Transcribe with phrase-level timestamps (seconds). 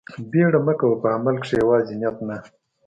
[0.31, 2.37] بيړه مه کوه په عمل کښې يوازې نيت نه.